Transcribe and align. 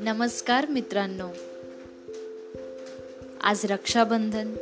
नमस्कार 0.00 0.66
मित्रांनो. 0.66 1.28
आज 3.40 3.64
रक्षाबंधन. 3.64 4.54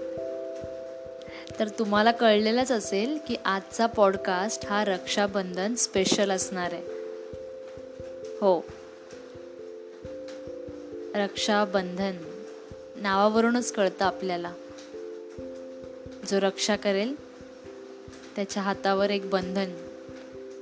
तर 1.59 1.69
तुम्हाला 1.69 2.13
कळलेलंच 2.13 2.73
असेल 2.73 3.19
की 3.29 3.37
आजचा 3.45 3.87
पॉडकास्ट 3.87 4.67
हा 4.67 4.85
रक्षाबंधन 4.85 5.75
स्पेशल 5.75 6.31
असणार 6.31 6.73
आहे. 6.73 6.83
हो. 8.41 8.65
रक्षाबंधन 11.15 12.17
नावावरूनच 12.97 13.73
कळतं 13.73 14.05
आपल्याला. 14.05 14.53
जो 16.27 16.41
रक्षा 16.41 16.77
करेल 16.77 17.15
त्याच्या 18.37 18.63
हातावर 18.63 19.11
एक 19.11 19.31
बंधन 19.31 19.71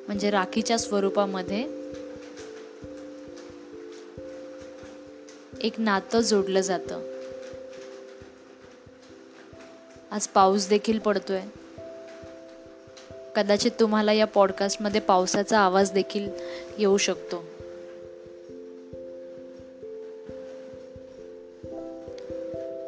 म्हणजे 0.06 0.30
राखीच्या 0.30 0.78
स्वरूपामध्ये 0.78 1.85
एक 5.66 5.80
नातं 5.80 6.20
जोडलं 6.20 6.60
जातं. 6.60 7.20
आज 10.10 10.28
पाऊस 10.28 10.68
देखील 10.68 10.98
पडतोय. 10.98 11.40
कदाचित 13.36 13.70
तुम्हाला 13.80 14.12
या 14.12 14.26
पॉडकास्टमध्ये 14.26 15.00
पावसाचा 15.00 15.58
आवाज 15.58 15.92
देखील 15.92 16.28
येऊ 16.78 16.96
शकतो. 16.96 17.44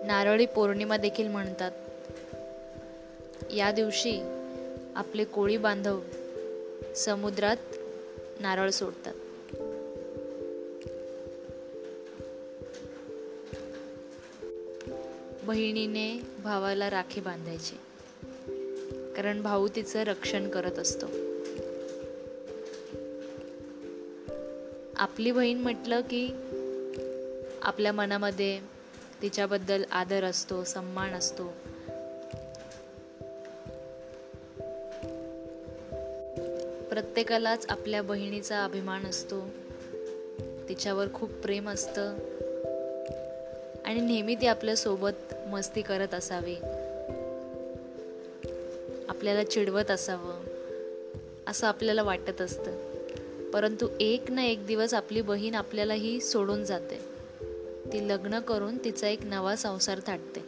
नारळी 0.07 0.47
पौर्णिमा 0.47 0.97
देखील 0.97 1.29
म्हणतात. 1.29 1.73
या 3.53 3.71
दिवशी 3.71 4.21
आपले 4.95 5.25
कोळी 5.25 5.57
बांधव 5.57 6.01
समुद्रात 6.97 7.57
नारळ 8.41 8.71
सोडतात. 8.71 9.15
बहिणीने 15.49 16.23
भावाला 16.43 16.91
राखी 16.91 17.21
बांधायची. 17.21 17.77
कारण 19.17 19.43
भाऊ 19.43 19.69
तिचं 19.69 20.03
रक्षण 20.03 20.49
करत 20.49 20.79
असतो. 20.79 21.07
आपली 24.97 25.33
बहीण 25.33 25.59
म्हटलं 25.59 26.01
की 26.01 26.31
आपल्या 27.63 27.93
मनामध्ये 27.93 28.61
तिच्याबद्दल 29.23 29.83
आदर 29.91 30.25
असतो 30.25 30.65
सन्मान 30.65 31.13
असतो. 31.13 31.45
प्रत्येकालाच 36.91 37.67
आपल्या 37.69 38.03
बहिणीचा 38.03 38.65
अभिमान 38.65 39.07
असतो. 39.07 39.49
तिच्यावर 40.69 41.07
खूप 41.15 41.31
प्रेम 41.31 41.69
असतं. 41.69 42.17
आणि 43.85 44.01
नेहमी 44.01 44.35
ती 44.35 44.47
आपल्यासोबत 44.47 45.35
मस्ती 45.49 45.83
करत 45.83 46.15
असावी. 46.15 46.57
आपल्याला 49.09 49.45
चिडवत 49.45 49.91
असावं. 49.91 50.41
असं 51.47 51.67
आपल्याला 51.67 52.03
वाटत 52.03 52.41
असतं. 52.41 52.89
परंतु 53.51 53.89
एक 54.01 54.31
ना 54.31 54.45
एक 54.45 54.67
दिवस 54.67 54.95
आपली 54.95 55.21
बहीण 55.21 55.55
आपल्यालाही 55.55 56.21
सोडून 56.21 56.65
जाते. 56.65 56.99
ती 57.93 58.09
लग्न 58.09 58.41
करून 58.41 58.79
तिचा 58.85 59.09
एक 59.09 59.25
नवा 59.25 59.57
संसार 59.57 60.01
थाटते. 60.07 60.41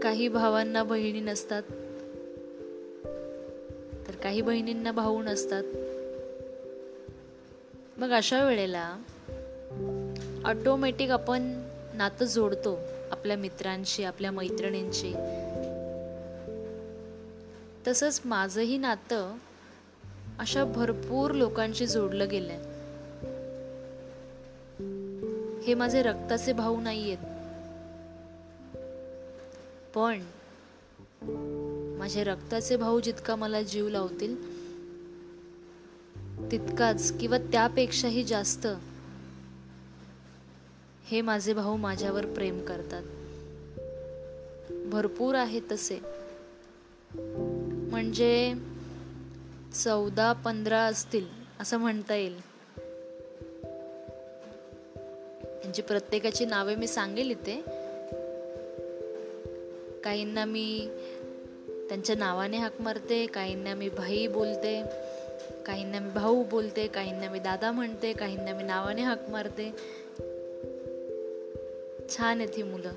काही 0.00 0.28
भावांना 0.28 0.82
बहिणी 0.82 1.20
नसतात. 1.20 1.62
तर 4.08 4.14
काही 4.22 4.40
बहिणींना 4.40 4.92
भाऊ 4.92 5.22
नसतात. 5.22 5.64
मग 7.98 8.10
अशा 8.10 8.46
वेळेला 8.46 8.96
ऑटोमॅटिक 10.46 11.10
आपण 11.10 11.62
नातं 11.94 12.24
जोडतो 12.24 12.78
आपल्या 13.10 13.36
मित्रांशी 13.36 14.04
आपल्या 14.04 14.30
मैत्रिणींशी. 14.30 15.12
तसंच 17.86 18.20
माझंही 18.24 18.78
नातं 18.78 19.34
अशा 20.38 20.64
भरपूर 20.64 21.30
लोकांशी 21.30 21.86
जोडलं 21.86 22.28
गेलंय. 22.28 22.58
हे 25.66 25.74
माझे 25.74 26.02
रक्ताचे 26.02 26.52
भाऊ 26.52 26.80
नाहीयेत. 26.80 27.18
पण 29.94 30.22
माझे 31.98 32.24
रक्ताचे 32.24 32.76
भाऊ 32.76 33.00
जितका 33.00 33.36
मला 33.36 33.62
जीव 33.62 33.88
लावतील 33.88 34.36
तितकाच 36.50 37.18
किंवा 37.18 37.38
त्यापेक्षाही 37.38 38.24
जास्त 38.24 38.66
हे 41.06 41.20
माझे 41.20 41.52
भाऊ 41.52 41.76
माझ्यावर 41.76 42.26
प्रेम 42.26 42.64
करतात. 42.64 43.02
भरपूर 44.86 45.34
आहे 45.34 45.60
तसे. 45.60 46.00
म्हणजे 47.90 48.54
चौदा 49.84 50.32
पंधरा 50.32 50.78
असतील 50.78 51.26
असं 51.60 51.76
म्हणता 51.76 52.14
येईल. 52.14 52.34
म्हणजे 55.48 55.82
प्रत्येकाची 55.82 56.44
नावे 56.44 56.74
मी 56.74 56.86
सांगेल 56.86 57.30
इथे. 57.30 57.60
काहींना 60.04 60.44
मी 60.44 60.88
त्यांच्या 61.88 62.16
नावाने 62.16 62.56
हाक 62.56 62.80
मारते 62.80 63.26
काहींना 63.26 63.74
मी 63.74 63.88
भाई 63.88 64.26
बोलते 64.26 64.82
काहींना 65.66 65.98
मी 65.98 66.10
भाऊ 66.10 66.44
बोलते 66.44 66.86
काहींना 66.86 67.30
मी 67.30 67.38
दादा 67.38 67.72
म्हणते 67.72 68.12
काहींना 68.12 68.54
मी 68.54 68.62
नावाने 68.62 69.02
हाक 69.02 69.30
मारते. 69.30 69.76
छान 72.08 72.40
आहेत 72.40 72.56
ही 72.56 72.62
मुलं. 72.62 72.92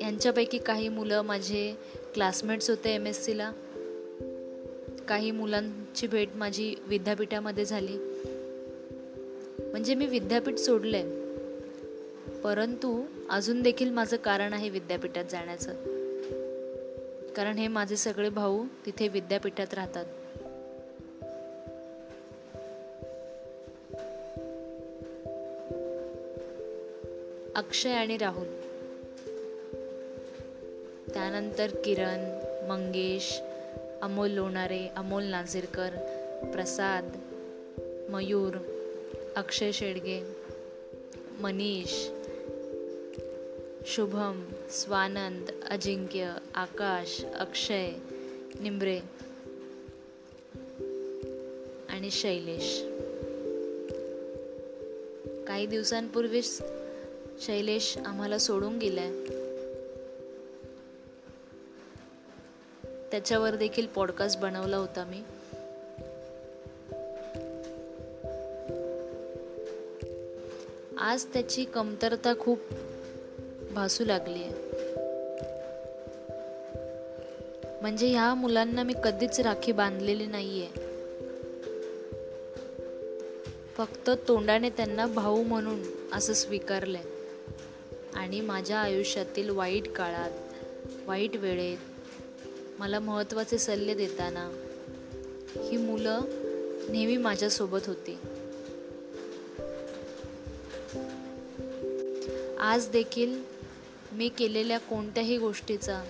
यांच्यापैकी 0.00 0.58
काही 0.58 0.88
मुलं 0.88 1.22
माझे 1.22 1.74
क्लासमेट्स 2.14 2.70
होते 2.70 2.94
एम 2.94 3.06
एस 3.06 3.24
सीला 3.24 3.52
काही 5.08 5.30
मुलांची 5.30 6.06
भेट 6.06 6.28
माझी 6.34 6.74
विद्यापीठामध्ये 6.86 7.64
झाली. 7.64 7.96
म्हणजे 9.58 9.94
मी 9.94 10.06
विद्यापीठ 10.06 10.58
सोडले 10.58 11.02
परंतु 12.44 13.04
अजून 13.30 13.62
देखील 13.62 13.90
माझं 13.90 14.16
कारण 14.16 14.52
आहे 14.52 14.68
विद्यापीठात 14.68 15.24
जाण्याचं. 15.30 15.72
कारण 17.36 17.58
हे 17.58 17.68
माझे 17.68 17.96
सगळे 17.96 18.28
भाऊ 18.28 18.64
तिथे 18.86 19.08
विद्यापीठात 19.08 19.74
राहतात. 19.74 20.04
अक्षय 27.66 27.90
आणि 27.90 28.16
राहुल. 28.16 28.46
त्यानंतर 31.14 31.70
किरण 31.84 32.20
मंगेश 32.68 33.40
अमोल 34.02 34.30
लोणारे 34.30 34.88
अमोल 34.96 35.24
नाझिरकर 35.24 35.88
प्रसाद 36.52 37.16
मयूर 38.10 38.56
अक्षय 39.36 39.72
शेडगे 39.72 40.20
मनीष 41.40 42.08
शुभम 43.86 44.44
स्वानंद 44.70 45.50
अजिंक्य 45.70 46.32
आकाश 46.54 47.24
अक्षय 47.24 47.92
निंब्रे 48.60 49.00
आणि 51.88 52.10
शैलेश. 52.10 52.82
काही 55.46 55.66
दिवसांपूर्वीच 55.66 56.62
शैलेश 57.40 57.98
आम्हाला 58.06 58.38
सोडून 58.38 58.78
गेलाय. 58.78 59.10
त्याच्यावर 63.10 63.54
देखील 63.54 63.86
पॉडकास्ट 63.86 64.40
बनवला 64.40 64.76
होता 64.76 65.04
मी. 65.04 65.22
आज 70.98 71.24
त्याची 71.24 71.64
कमतरता 71.64 72.32
खूप 72.40 72.58
भासू 73.72 74.04
लागली 74.04 74.42
आहे. 74.42 74.52
म्हणजे 77.80 78.06
ह्या 78.06 78.34
मुलांना 78.34 78.82
मी 78.82 78.92
कधीच 79.04 79.40
राखी 79.40 79.72
बांधलेली 79.72 80.26
नाहीये. 80.26 80.68
फक्त 83.76 84.10
तोंडाने 84.28 84.70
त्यांना 84.70 85.06
भाऊ 85.06 85.42
म्हणून 85.42 85.82
असं 86.12 86.32
स्वीकारलंय. 86.32 87.15
आणि 88.26 88.40
माझ्या 88.40 88.78
आयुष्यातील 88.78 89.50
वाईट 89.50 89.92
काळात 89.92 90.30
वाईट 91.06 91.36
वेळेत 91.36 91.78
मला 92.78 92.98
महत्त्वाचे 92.98 93.58
सल्ले 93.58 93.94
देताना 93.94 94.50
ही 95.70 95.76
मुलं 95.76 96.20
नेहमी 96.88 97.16
माझ्यासोबत 97.16 97.78
होती. 97.86 98.18
आज 102.60 102.88
देखील 102.88 103.42
मी 104.12 104.28
केलेल्या 104.28 104.78
कोणत्याही 104.78 105.38
गोष्टीचा 105.38 106.02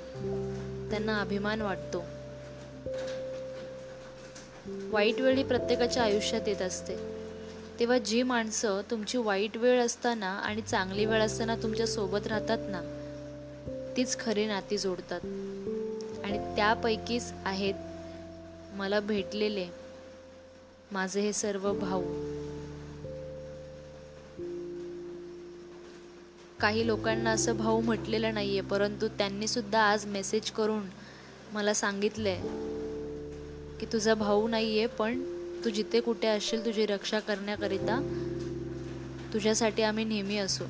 त्यांना 0.90 1.20
अभिमान 1.20 1.60
वाटतो. 1.60 2.04
वाईट 4.90 5.20
वेळी 5.20 5.42
प्रत्येकाच्या 5.42 6.02
आयुष्यात 6.02 6.48
येत 6.48 6.62
असते. 6.62 7.15
तेव्हा 7.80 7.98
जी 7.98 8.22
माणसं 8.22 8.80
तुमची 8.90 9.18
वाईट 9.18 9.56
वेळ 9.56 9.80
असताना 9.80 10.26
आणि 10.26 10.62
चांगली 10.62 11.06
वेळ 11.06 11.22
असताना 11.22 11.56
तुमच्यासोबत 11.56 12.26
राहतात 12.26 12.58
ना 12.60 12.80
तीच 13.96 14.18
खरी 14.18 14.46
नाती 14.46 14.78
जोडतात. 14.78 15.20
आणि 16.24 16.38
त्यापैकीच 16.56 17.32
आहेत 17.44 17.74
मला 18.72 19.00
भेटलेले 19.00 19.66
माझे 20.92 21.20
हे 21.20 21.32
सर्व 21.32 21.72
भाऊ. 21.72 22.02
काही 26.60 26.86
लोकांना 26.86 27.30
असं 27.30 27.56
भाऊ 27.56 27.80
म्हटलेलं 27.80 28.34
नाहीये 28.34 28.60
परंतु 28.60 29.08
त्यांनी 29.08 29.48
सुद्धा 29.48 29.80
आज 29.80 30.06
मेसेज 30.06 30.50
करून 30.50 30.82
मला 31.52 31.74
सांगितलंय 31.74 32.40
की 33.80 33.86
तुझा 33.92 34.14
भाऊ 34.14 34.48
नाहीये 34.48 34.86
पण 34.86 35.35
तू 35.66 35.70
जिथे 35.70 36.00
कुठे 36.00 36.28
असशील 36.28 36.64
तुझी 36.64 36.86
रक्षा 36.86 37.20
करण्याकरिता 37.20 38.00
तुझ्यासाठी 39.32 39.82
आम्ही 39.82 40.04
नेहमी 40.04 40.38
असू. 40.38 40.64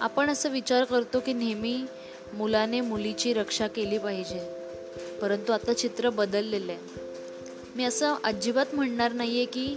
आपण 0.00 0.30
असं 0.30 0.48
विचार 0.48 0.84
करतो 0.84 1.20
की 1.20 1.32
नेहमी 1.32 1.84
मुलाने 2.32 2.80
मुलीची 2.80 3.32
रक्षा 3.32 3.66
केली 3.66 3.98
पाहिजे 3.98 4.40
परंतु 5.22 5.52
आता 5.52 5.72
चित्र 5.72 6.10
बदललेलं 6.10 6.72
आहे. 6.72 6.80
मी 7.76 7.84
असं 7.84 8.14
अजिबात 8.24 8.66
म्हणणार 8.72 9.12
नाही 9.12 9.36
आहे 9.36 9.44
की 9.44 9.76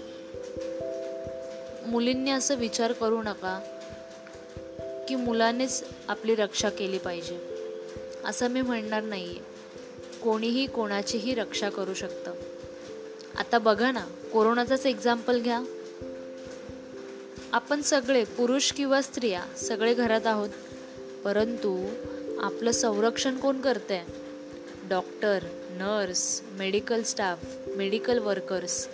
मुलींनी 1.88 2.31
असं 2.31 2.56
विचार 2.56 2.92
करू 2.92 3.21
नका 3.24 3.60
की 5.10 5.15
मुलानेच 5.15 5.83
आपली 6.07 6.36
रक्षा 6.36 6.69
केली 6.69 6.98
पाहिजे 6.98 7.39
असं 8.25 8.48
मी 8.48 8.62
म्हणणार 8.62 9.04
नाही 9.04 9.25
आहे 9.25 9.53
कोणीही 10.24 10.66
कोणाचीही 10.66 11.36
रक्षा 11.36 11.70
करू 11.70 11.94
शकतं. 11.94 12.34
आता 13.38 13.58
बघा 13.58 13.92
ना 13.92 14.06
कोरोनाचाच 14.34 14.86
एक्झाम्पल 14.86 15.42
घ्या. 15.42 15.64
आपण 17.52 17.81
सगळे 17.81 18.24
पुरुष 18.24 18.72
किंवा 18.72 19.02
स्त्रिया 19.02 19.44
सगळे 19.58 19.94
घरात 19.94 20.28
आहोत. 20.28 20.50
परंतु 21.24 21.90
आपलं 22.40 22.72
संरक्षण 22.72 23.38
कोण 23.38 23.62
करते 23.62 24.02
doctor 24.90 25.44
nurse 25.70 26.42
medical 26.52 27.02
staff 27.02 27.46
medical 27.75 28.20
workers 28.20 28.88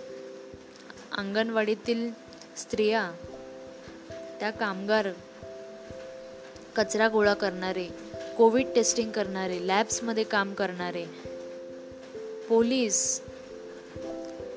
अंगणवाडीतील 1.16 2.10
स्त्रिया 2.56 3.12
त्या 4.40 4.50
कामगार 4.50 5.08
कचरा 6.76 7.08
गोळा 7.08 7.34
करणारे 7.34 8.09
कोविड 8.40 8.66
टेस्टिंग 8.74 9.10
करणारे 9.10 9.66
लॅब्समध्ये 9.66 10.24
काम 10.24 10.54
करणारे 10.54 11.04
पोलीस 12.48 13.20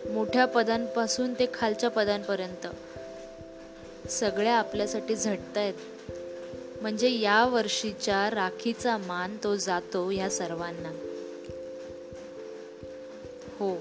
मोठ्या 0.09 0.45
पदांपासून 0.45 1.33
ते 1.33 1.45
खालच्या 1.53 1.89
पदांपर्यंत 1.89 2.67
सगळ्या 4.09 4.53
आपल्यासाठी 4.53 5.15
झटत 5.15 5.57
आहेत 5.57 5.73
म्हणजे 6.81 7.09
या 7.09 7.45
वर्षीच्या 7.45 8.29
राखीचा 8.29 8.97
मान 8.97 9.37
तो 9.43 9.55
जातो 9.55 10.09
ह्या 10.09 10.29
सर्वांना. 10.29 10.89
हो. 13.59 13.75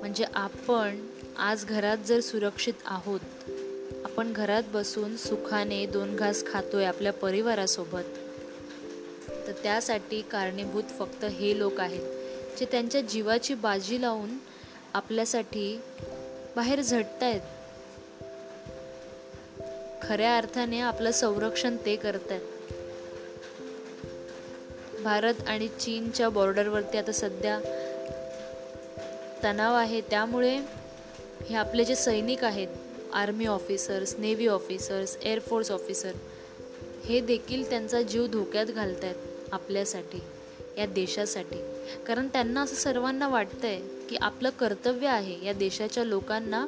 म्हणजे 0.00 0.24
आपण 0.34 1.06
आज 1.38 1.66
घरात 1.66 1.98
जर 1.98 2.20
सुरक्षित 2.20 2.74
आहोत 2.84 3.49
आपण 4.20 4.32
घरात 4.32 4.62
बसून 4.72 5.16
सुखाने 5.16 5.86
दोन 5.86 6.16
घास 6.16 6.42
खातोय 6.46 6.84
आपल्या 6.84 7.12
परिवारासोबत. 7.12 8.18
तर 9.46 9.52
त्यासाठी 9.62 10.20
कारणीभूत 10.22 10.90
फक्त 10.98 11.24
हे 11.24 11.58
लोक 11.58 11.80
आहेत 11.80 12.58
जे 12.58 12.64
त्यांच्या 12.64 13.00
जीवाची 13.00 13.54
बाजी 13.54 14.00
लावून 14.00 14.30
आपल्यासाठी 14.94 15.80
बाहेर 16.56 16.80
झटत 16.80 17.22
आहेत 17.22 17.40
खऱ्या 20.02 20.36
अर्थाने 20.36 20.80
आपलं 20.80 21.10
संरक्षण 21.10 21.76
ते 21.86 21.96
करत 21.96 22.30
आहेत 22.30 22.72
भारत 25.02 25.42
आणि 25.46 25.68
चीनच्या 25.68 26.28
बॉर्डरवरती 26.28 26.98
आता 26.98 27.12
सध्या 27.12 27.58
तणाव 29.44 29.74
आहे 29.74 30.00
त्यामुळे 30.00 30.56
हे 31.48 31.54
आपले 31.54 31.84
जे 31.84 31.94
सैनिक 31.94 32.44
आहेत 32.44 32.68
army 33.14 33.46
officers 33.46 34.14
navy 34.18 34.46
officers 34.46 35.16
air force 35.22 35.70
officer 35.70 36.12
हे 37.04 37.20
देखील 37.20 37.68
त्यांचा 37.68 38.02
जीव 38.02 38.26
धोक्यात 38.26 38.66
घालत 38.66 39.04
आहेत 39.04 39.14
आपल्यासाठी 39.52 40.18
या 40.78 40.86
देशासाठी. 40.86 41.56
कारण 42.06 42.28
त्यांना 42.28 42.62
असं 42.62 42.74
सर्वांना 42.74 43.28
वाटतं 43.28 43.68
आहे 43.68 43.80
की 44.08 44.16
आपलं 44.16 44.50
कर्तव्य 44.50 45.06
आहे 45.06 45.46
या 45.46 45.52
देशाच्या 45.52 46.04
लोकांना 46.04 46.66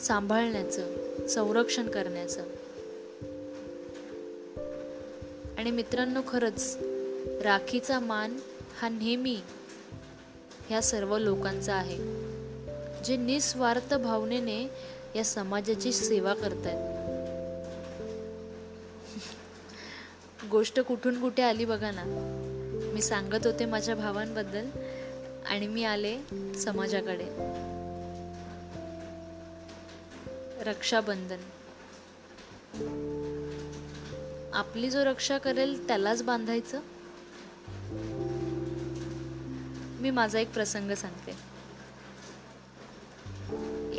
सांभाळण्याचं 0.00 0.94
संरक्षण 1.26 1.88
करण्याचं. 1.88 2.42
आणि 5.58 5.70
मित्रांनो 5.70 6.20
खरंच 6.28 6.76
राखीचा 7.42 8.00
मान 8.00 8.36
हा 8.78 8.88
नेहमी 8.88 9.38
ह्या 10.68 10.82
सर्व 10.82 11.18
लोकांचा 11.18 11.74
आहे. 11.74 12.30
जे 13.04 13.16
निस्वार्थ 13.16 13.94
भावनेने 13.94 14.70
या 15.16 15.24
समाजाची 15.24 15.92
सेवा 15.92 16.34
करतायत. 16.34 17.00
गोष्ट 20.50 20.80
कुठून 20.80 21.20
कुठे 21.20 21.42
आली 21.42 21.64
बघा 21.64 21.90
ना. 21.90 22.04
मी 22.94 23.02
सांगत 23.02 23.46
होते 23.46 23.64
माझ्या 23.64 23.94
भावांबद्दल 23.94 24.66
आणि 25.46 25.66
मी 25.66 25.84
आले 25.84 26.18
समाजाकडे. 26.54 27.26
रक्षाबंधन. 30.62 31.38
आपली 34.52 34.90
जो 34.90 35.04
रक्षा 35.04 35.38
करेल 35.38 35.86
त्यालाच 35.86 36.22
बांधायचं. 36.22 36.80
मी 40.00 40.10
माझा 40.10 40.38
एक 40.38 40.54
प्रसंग 40.54 40.94
सांगते. 40.94 41.49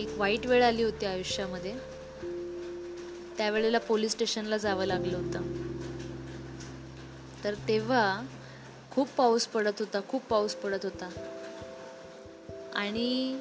एक 0.02 0.10
वाईट 0.18 0.46
वेळ 0.46 0.64
आली 0.64 0.84
होती 0.84 1.06
आयुष्यामध्ये. 1.06 1.74
त्यावेळेला 3.38 3.78
पोलीस 3.78 4.12
स्टेशनला 4.12 4.58
जावं 4.58 4.86
लागलं 4.86 5.18
होतं. 5.18 5.42
तर 7.44 7.54
तेव्हा 7.54 8.22
खूप 8.92 9.08
पाऊस 9.18 9.48
पडत 9.48 9.72
होता 9.80 10.00
खूप 10.10 10.22
पाऊस 10.30 10.56
पडत 10.56 10.80
होता. 10.84 11.10
आणि 12.76 13.40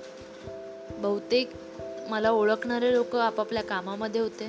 बहुतेक 0.90 1.50
मला 2.08 2.30
ओळखणारे 2.30 2.92
लोक 2.92 3.16
आपापल्या 3.16 3.62
कामामध्ये 3.62 4.20
होते. 4.20 4.48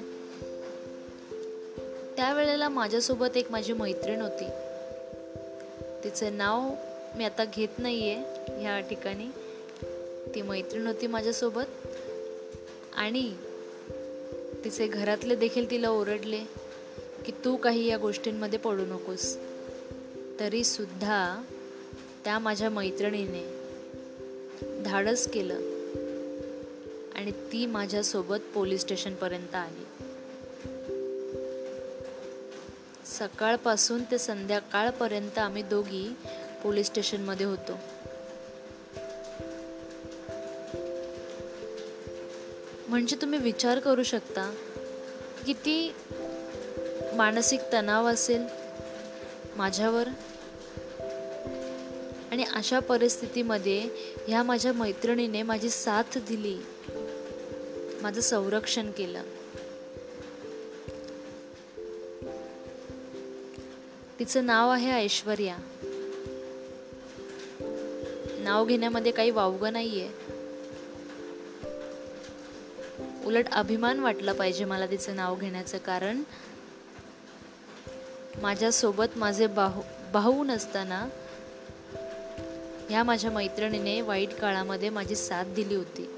त्यावेळेला 2.15 2.69
माझ्यासोबत 2.69 3.37
एक 3.37 3.51
माझी 3.51 3.73
मैत्रीण 3.73 4.21
होती. 4.21 4.45
तिचं 6.03 6.37
नाव 6.37 6.69
मी 7.15 7.25
आता 7.25 7.45
घेत 7.45 7.79
नाही 7.79 8.11
आहे 8.11 8.23
ह्या 8.61 8.79
ठिकाणी. 8.79 9.27
ती 10.35 10.41
मैत्रीण 10.41 10.87
होती 10.87 11.07
माझ्यासोबत. 11.07 11.80
आणि 13.01 13.33
तिचे 14.63 14.87
घरातले 14.87 15.35
देखील 15.35 15.71
तिला 15.71 15.89
ओरडले 15.89 16.39
की 17.25 17.31
तू 17.45 17.55
काही 17.55 17.87
या 17.87 17.97
गोष्टींमध्ये 17.97 18.59
पडू 18.59 18.85
नकोस. 18.85 19.37
तरीसुद्धा 20.39 21.43
त्या 22.23 22.39
माझ्या 22.39 22.69
मैत्रिणीने 22.69 23.43
धाडस 24.83 25.27
केलं 25.27 25.53
आणि 27.15 27.31
ती 27.31 27.65
माझ्यासोबत 27.65 28.37
पोलीस 28.53 28.81
स्टेशनपर्यंत 28.81 29.55
आली. 29.55 29.85
सकाळपासून 33.05 34.03
ते 34.03 34.17
संध्याकाळपर्यंत 34.17 35.37
आम्ही 35.37 35.63
दोघी 35.63 36.13
पोलीस 36.63 36.85
स्टेशनमध्ये 36.85 37.45
होतो. 37.45 37.77
म्हणजे 42.91 43.15
तुम्ही 43.15 43.39
विचार 43.39 43.79
करू 43.79 44.03
शकता 44.03 44.55
किती 45.45 45.93
मानसिक 47.13 47.59
तणाव 47.73 48.07
असेल 48.07 48.45
माझ्यावर? 49.55 50.07
आणि 52.31 52.43
अशा 52.43 52.79
परिस्थितीमध्ये 52.79 53.89
ह्या 54.27 54.43
माझ्या 54.43 54.73
मैत्रिणीने 54.73 55.41
माझी 55.41 55.69
साथ 55.69 56.17
दिली. 56.17 56.57
माझं 58.01 58.21
संरक्षण 58.21 58.91
केलं. 58.91 59.23
तिचं 64.19 64.45
नाव 64.45 64.69
आहे 64.69 64.91
ऐश्वर्या. 64.91 65.57
नाव 68.39 68.65
घेण्यामध्ये 68.65 69.11
काही 69.11 69.31
वावगं 69.31 69.73
नाही 69.73 70.01
आहे 70.01 70.30
उलट 73.31 73.49
अभिमान 73.51 73.99
वाटला 73.99 74.33
पाहिजे 74.33 74.65
मला 74.65 74.85
तिचं 74.85 75.15
नाव 75.15 75.35
घेण्याचं 75.35 75.77
कारण 75.77 76.23
माझ्यासोबत 78.41 79.05
माझे 79.15 79.47
बाहू 79.47 79.81
भाऊ 80.13 80.43
नसताना 80.43 81.09
ह्या 82.89 83.03
माझ्या 83.03 83.31
मैत्रिणीने 83.31 84.01
वाईट 84.01 84.33
काळामध्ये 84.33 84.89
माझी 84.89 85.15
साथ 85.15 85.43
दिली 85.43 85.75
होती. 85.75 86.15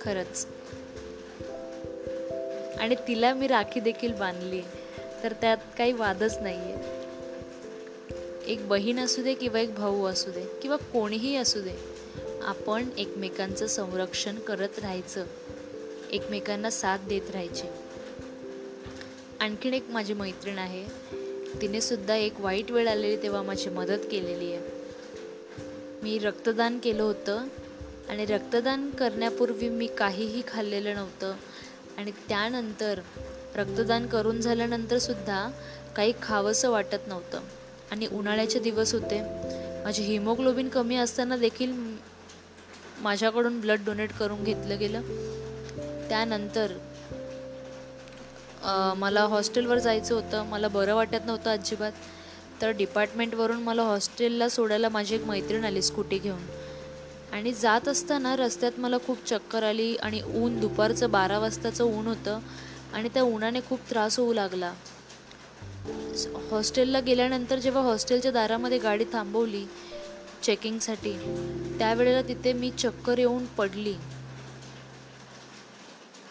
खरंच. 0.00 0.46
आणि 2.80 2.94
तिला 2.94 3.34
मी 3.34 3.46
राखी 3.46 3.80
देखील 3.80 4.12
बांधली 4.12 4.62
तर 5.22 5.32
त्यात 5.32 5.58
काही 5.78 5.92
वादच 5.92 6.38
नाही 6.38 6.58
आहे 6.58 7.02
एक 8.46 8.68
बहीण 8.68 8.98
असू 8.98 9.22
दे 9.22 9.34
किंवा 9.34 9.60
एक 9.60 9.74
भाऊ 9.74 10.04
असू 10.04 10.30
दे 10.30 10.44
किंवा 10.62 10.76
कोणीही 10.76 11.36
असू 11.36 11.60
दे 11.60 11.91
आपण 12.42 12.88
एकमेकांचं 12.98 13.66
संरक्षण 13.66 14.38
करत 14.38 14.78
राहायचं. 14.78 15.26
एकमेकांना 16.10 16.70
साथ 16.70 16.98
देत 16.98 17.30
राहायचे. 17.30 17.70
आणखीन 19.40 19.74
एक 19.74 19.84
माझी 19.88 20.14
मैत्रीण 20.14 20.58
आहे. 20.58 20.84
तिने 21.62 21.80
सुद्धा 21.80 22.16
एक 22.16 22.40
वाईट 22.40 22.70
वेळ 22.70 22.88
आलेली 22.88 23.22
तेव्हा 23.22 23.42
माझी 23.42 23.70
मदत 23.70 23.98
केलेली 24.10 24.52
आहे. 24.52 24.66
मी 26.02 26.18
रक्तदान 26.18 26.78
केलं 26.78 27.02
होतं 27.02 27.44
आणि 28.08 28.24
रक्तदान 28.24 28.90
करण्यापूर्वी 28.90 29.68
मी 29.68 29.86
काहीही 29.86 30.42
खाल्लेलं 30.48 30.94
नव्हतं. 30.94 31.34
आणि 31.96 32.10
त्यानंतर 32.10 33.00
रक्तदान 33.54 34.06
करून 34.06 34.40
झाल्यानंतर 34.40 34.98
सुद्धा 34.98 35.50
काही 35.96 36.12
खावंसं 36.22 36.70
वाटत 36.70 37.08
नव्हतं. 37.08 37.40
आणि 37.90 38.06
उन्हाळ्याचे 38.06 38.58
दिवस 38.58 38.94
होते. 38.94 39.20
माझे 39.84 40.02
हिमोग्लोबिन 40.02 40.68
कमी 40.68 40.96
असताना 40.96 41.36
देखील 41.36 41.91
माझ्याकडून 43.02 43.60
ब्लड 43.60 43.84
डोनेट 43.86 44.12
करून 44.12 44.42
घेतलं 44.44 44.78
गेलं. 44.78 45.02
त्यानंतर 46.08 46.72
मला 48.96 49.22
हॉस्टेलवर 49.24 49.78
जायचं 49.78 50.14
होतं. 50.14 50.44
मला 50.44 50.68
बरं 50.68 50.94
वाटत 50.94 51.26
नव्हतं 51.26 51.50
अजिबात. 51.50 51.92
तर 52.62 52.70
डिपार्टमेंटवरून 52.70 53.62
मला 53.62 53.82
हॉस्टेलला 53.82 54.48
सोडायला 54.48 54.88
माझी 54.88 55.14
एक 55.14 55.24
मैत्रीण 55.26 55.64
आली 55.64 55.82
स्कूटी 55.82 56.18
घेऊन. 56.18 56.42
आणि 57.32 57.52
जात 57.52 57.88
असताना 57.88 58.34
रस्त्यात 58.36 58.78
मला 58.80 58.96
खूप 59.06 59.26
चक्कर 59.26 59.62
आली 59.62 59.94
आणि 59.96 60.20
ऊन 60.34 60.58
दुपारचं 60.60 61.10
बारा 61.10 61.38
वाजताचं 61.38 61.84
ऊन 61.84 62.06
होतं 62.06 62.38
आणि 62.94 63.08
त्या 63.08 63.22
उन्हाने 63.22 63.60
खूप 63.68 63.90
त्रास 63.90 64.18
होऊ 64.18 64.32
लागला. 64.32 64.72
हॉस्टेलला 66.50 67.00
गेल्यानंतर 67.00 67.58
जेव्हा 67.58 67.82
हॉस्टेलच्या 67.82 68.30
दारामध्ये 68.32 68.78
गाडी 68.78 69.04
थांबवली 69.12 69.64
चेकिंगसाठी. 70.42 71.12
त्यावेळेला 71.78 72.22
तिथे 72.22 72.52
मी 72.52 72.70
चक्कर 72.70 73.18
येऊन 73.18 73.46
पडली. 73.46 73.94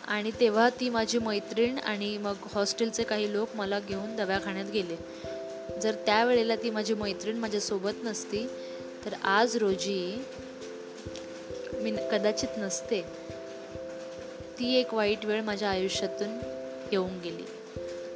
आणि 0.07 0.31
तेव्हा 0.39 0.69
ती 0.69 0.89
माझी 0.89 1.19
मैत्रीण 1.19 1.77
आणि 1.77 2.17
मग 2.17 2.33
हॉस्टेलचे 2.53 3.03
काही 3.03 3.33
लोक 3.33 3.47
मला 3.55 3.79
घेऊन 3.79 4.15
दवाखान्यात 4.15 4.65
गेले. 4.73 4.97
जर 5.79 5.95
त्यावेळेला 6.05 6.55
ती 6.55 6.69
माझी 6.69 6.93
मैत्रीण 6.93 7.35
माझ्यासोबत 7.35 7.91
नसती 8.03 8.47
तर 9.05 9.13
आज 9.13 9.57
रोजी 9.57 10.23
मी 11.73 11.91
कदाचित 12.11 12.49
नसते. 12.57 13.01
ती 14.59 14.73
एक 14.73 14.93
वाईट 14.93 15.25
वेळ 15.25 15.41
माझ्या 15.41 15.69
आयुष्यातून 15.69 16.39
येऊन 16.91 17.19
गेली. 17.19 17.43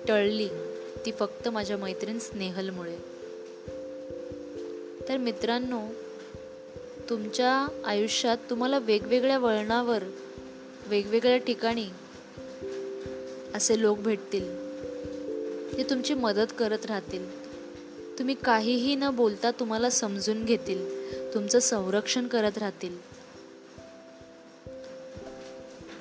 टळली. 0.07 0.49
ती 1.05 1.11
फक्त 1.11 1.47
माझ्या 1.47 1.77
मैत्रीण 1.77 2.19
स्नेहलमुळे. 2.19 3.14
तर 5.09 5.17
मित्रांनो 5.17 5.81
तुमच्या 7.09 7.67
आयुष्यात 7.85 8.37
तुम्हाला 8.49 8.79
वेगवेगळ्या 8.79 9.37
वळणावर 9.37 10.03
वेगवेगळ्या 10.87 11.37
ठिकाणी 11.37 11.87
असे 13.55 13.81
लोक 13.81 13.99
भेटतील 13.99 14.65
ते 15.77 15.83
तुमची 15.89 16.13
मदत 16.13 16.53
करत 16.59 16.85
राहतील. 16.85 17.45
तुम्ही 18.19 18.35
काहीही 18.35 18.95
न 18.95 19.09
बोलता 19.13 19.51
तुम्हाला 19.51 19.89
समजून 19.89 20.45
घेतील 20.45 20.79
तुमचं 21.33 21.59
संरक्षण 21.59 22.27
करत 22.27 22.57
राहतील. 22.57 22.97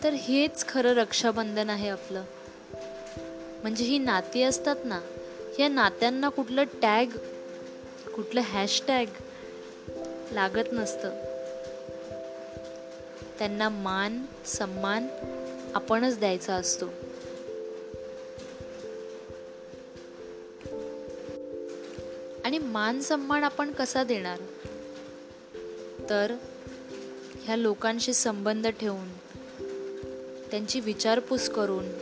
तर 0.03 0.13
हेच 0.13 0.69
खरं 0.69 0.95
रक्षाबंधन 0.95 1.71
आहे 1.71 1.89
आपलं. 1.89 2.25
म्हणजे 3.63 3.85
ही 3.85 3.99
नाती 3.99 4.43
असतात 4.43 4.77
ना 4.85 5.01
या 5.59 5.69
नात्यांना 5.69 6.29
कुठलं 6.29 6.65
टॅग 6.83 7.07
कुठलं 8.15 8.41
हॅशटॅग 8.41 9.07
लागत 10.33 10.69
नसतं. 10.73 11.09
त्यांना 13.39 13.69
मान 13.69 14.23
सन्मान 14.45 15.07
आपणच 15.75 16.19
द्यायचा 16.19 16.55
असतो. 16.55 16.87
आणि 22.45 22.59
मान 22.59 23.01
सन्मान 23.01 23.45
आपण 23.45 23.73
कसा 23.73 24.05
देणार? 24.05 24.39
तर 26.11 26.35
ह्या 27.45 27.57
लोकांशी 27.57 28.15
संबंध 28.15 28.67
ठेवून 28.67 29.09
त्यांची 30.51 30.81
विचारपूस 30.81 31.49
करून 31.49 31.93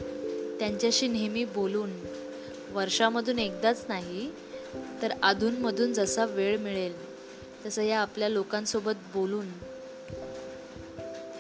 त्यांच्याशी 0.59 1.09
नेहमी 1.09 1.45
बोलून 1.45 1.91
वर्षामधून 2.71 3.39
एकदाच 3.39 3.85
नाही 3.89 4.33
तर 5.03 5.13
अधूनमधून 5.23 5.93
जसा 5.93 6.25
वेळ 6.25 6.59
मिळेल 6.59 6.95
तसं 7.67 7.83
या 7.83 8.01
आपल्या 8.01 8.29
लोकांसोबत 8.29 8.93
बोलून 9.15 9.47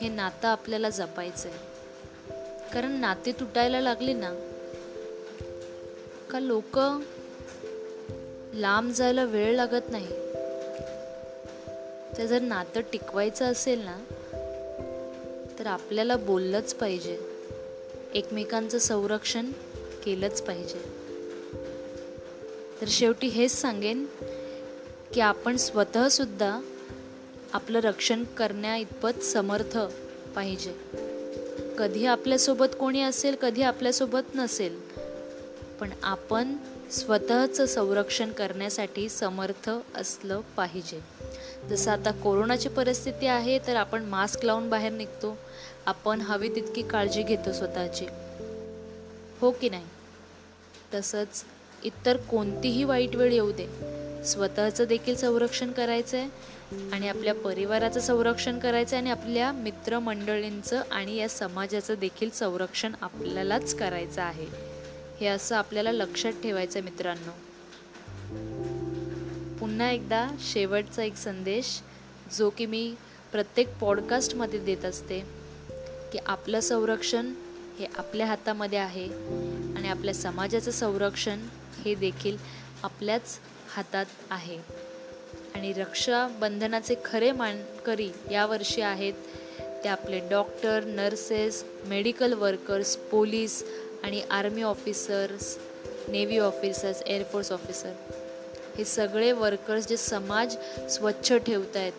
हे 0.00 0.08
नातं 0.08 0.48
आपल्याला 0.48 0.90
जपायचं 0.90 1.48
आहे 1.48 1.58
कारण 2.74 2.92
नाते 2.92 3.32
तुटायला 3.32 3.80
लागली 3.80 4.14
ना 4.14 4.48
का 6.30 6.40
लोक 6.40 6.78
लांब 8.54 8.92
जायला 8.92 9.24
वेळ 9.24 9.56
लागत 9.56 9.90
नाही. 9.90 10.08
तर 12.18 12.26
जर 12.26 12.40
नातं 12.40 12.80
टिकवायचं 12.80 13.44
असेल 13.44 13.80
ना 13.84 13.98
तर 15.58 15.66
आपल्याला 15.66 16.16
बोललंच 16.16 16.74
पाहिजे. 16.74 17.18
एकमेकांचं 18.14 18.78
संरक्षण 18.78 19.52
केलंच 20.04 20.42
पाहिजे. 20.42 20.91
तर 22.82 22.86
शेवटी 22.88 23.26
हेच 23.26 23.52
सांगेन 23.52 24.06
की 25.14 25.20
आपण 25.20 25.56
स्वतःसुद्धा 25.56 26.60
आपलं 27.52 27.78
रक्षण 27.80 28.24
करण्या 28.24 28.76
इतपत 28.76 29.24
समर्थ 29.24 29.78
पाहिजे. 30.36 30.74
कधी 31.78 32.06
आपल्यासोबत 32.06 32.66
कोणी 32.80 33.02
असेल 33.02 33.34
कधी 33.34 33.62
आपल्यासोबत 33.62 34.34
नसेल 34.34 34.80
पण 35.80 35.90
आपण 36.02 36.56
स्वतःचं 36.90 37.66
संरक्षण 37.66 38.32
करण्यासाठी 38.32 39.08
समर्थ 39.08 39.70
असलं 39.94 40.40
पाहिजे. 40.56 41.00
जसं 41.68 41.90
आता 41.90 42.10
कोरोनाची 42.10 42.68
परिस्थिती 42.68 43.26
आहे 43.26 43.58
तर 43.58 43.76
आपण 43.76 44.04
मास्क 44.04 44.44
लावून 44.44 44.70
बाहेर 44.70 44.92
निघतो. 44.92 45.38
आपण 45.86 46.20
हवी 46.20 46.48
तितकी 46.48 46.82
काळजी 46.82 47.22
घेतो 47.22 47.52
स्वतःची. 47.52 48.06
हो 49.40 49.50
की 49.50 49.68
नाही? 49.68 49.86
तसंच 50.94 51.44
इतर 51.84 52.16
कोणतीही 52.16 52.84
वाईट 52.84 53.16
वेळ 53.16 53.32
येऊ 53.32 53.52
दे. 53.52 53.92
स्वतःचं 54.24 54.84
देखील 54.84 55.16
संरक्षण 55.16 55.72
करायचं 55.72 56.18
आहे 56.18 56.28
आणि 56.92 57.08
आपल्या 57.08 57.34
परिवाराचं 57.34 58.00
संरक्षण 58.00 58.58
करायचं 58.58 58.96
आहे 58.96 59.00
आणि 59.00 59.10
आपल्या 59.10 59.52
मित्रमंडळींचं 59.52 60.82
आणि 60.90 61.16
या 61.16 61.28
समाजाचं 61.28 61.94
देखील 61.94 62.30
संरक्षण 62.30 62.92
आपल्यालाच 63.00 63.74
करायचं 63.74 64.22
आहे. 64.22 64.46
हे 65.20 65.26
असं 65.26 65.56
आपल्याला 65.56 65.92
लक्षात 65.92 66.32
ठेवायचं 66.32 66.78
आहे 66.78 66.90
मित्रांनो. 66.90 67.30
पुन्हा 69.60 69.90
एकदा 69.90 70.28
शेवटचा 70.40 71.02
एक 71.02 71.16
संदेश 71.16 71.80
जो 72.38 72.50
की 72.50 72.66
मी 72.66 72.94
प्रत्येक 73.32 73.68
पॉडकास्टमध्ये 73.80 74.58
देत 74.58 74.84
असते 74.84 75.20
की 76.12 76.18
आपलं 76.26 76.60
संरक्षण 76.60 77.32
हे 77.78 77.86
आपल्या 77.96 78.26
हातामध्ये 78.26 78.78
आहे 78.78 79.06
आणि 79.76 79.88
आपल्या 79.88 80.14
समाजाचं 80.14 80.70
संरक्षण 80.70 81.46
हे 81.84 81.94
देखील 81.94 82.36
आपल्याच 82.82 83.38
हातात 83.74 84.06
आहे. 84.30 84.58
आणि 85.54 85.72
रक्षाबंधनाचे 85.72 86.94
खरे 87.04 87.32
मानकरी 87.32 88.10
यावर्षी 88.30 88.80
आहेत 88.80 89.12
ते 89.84 89.88
आपले 89.88 90.20
doctor 90.28 90.84
nurses 90.84 91.64
medical 91.86 92.32
workers 92.32 92.96
police 92.96 93.64
आणि 94.02 94.22
army 94.30 94.62
officers 94.62 95.58
navy 96.08 96.38
officers 96.38 97.02
air force 97.02 97.52
officer. 97.52 97.92
हे 98.78 98.84
सगळे 98.84 99.32
वर्कर्स 99.32 99.88
जे 99.88 99.96
समाज 99.96 100.56
स्वच्छ 100.90 101.32
ठेवत 101.32 101.76
आहेत 101.76 101.92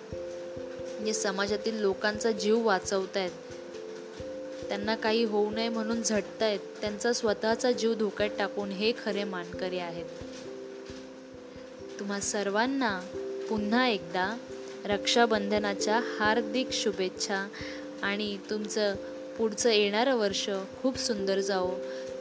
जे 1.05 1.13
समाजातील 1.13 1.75
लोकांचा 1.75 2.31
जीव 2.31 2.59
वाचवत 2.59 3.17
आहेत 3.17 3.52
त्यांना 4.73 4.95
काही 4.95 5.23
होऊ 5.23 5.51
नये 5.51 5.69
म्हणून 5.69 6.03
झटतायत. 6.03 6.59
त्यांचा 6.81 7.13
स्वतःचा 7.13 7.71
जीव 7.71 7.93
धोक्यात 7.93 8.29
टाकून 8.37 8.69
हे 8.69 8.93
खरे 9.05 9.23
मानकरी 9.23 9.79
आहेत. 9.79 10.05
तुम्हा 11.99 12.19
सर्वांना 12.19 13.01
पुन्हा 13.49 13.87
एकदा 13.87 14.37
रक्षाबंधनाच्या 14.85 16.01
हार्दिक 16.19 16.67
शुभेच्छा 16.71 17.47
आणि 18.01 18.37
तुमचं 18.49 18.95
पुढचं 19.37 19.69
येणारं 19.69 20.15
वर्ष 20.15 20.49
खूप 20.81 20.97
सुंदर 20.97 21.39
जावो. 21.39 21.71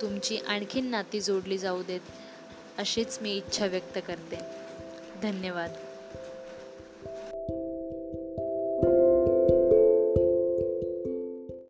तुमची 0.02 0.36
आणखीन 0.36 0.86
नाती 0.86 1.20
जोडली 1.20 1.58
जाऊ 1.58 1.82
देत 1.82 2.00
अशीच 2.78 3.18
मी 3.22 3.36
इच्छा 3.36 3.66
व्यक्त 3.66 3.98
करते. 4.06 4.38
धन्यवाद. 5.22 5.70